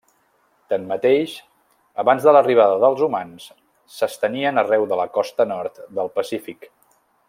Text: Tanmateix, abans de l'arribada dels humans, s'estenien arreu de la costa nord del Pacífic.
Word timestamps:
Tanmateix, 0.73 1.35
abans 2.03 2.25
de 2.29 2.33
l'arribada 2.37 2.81
dels 2.85 3.05
humans, 3.09 3.47
s'estenien 3.99 4.61
arreu 4.67 4.89
de 4.95 5.01
la 5.05 5.09
costa 5.19 5.51
nord 5.55 5.83
del 6.01 6.15
Pacífic. 6.21 6.71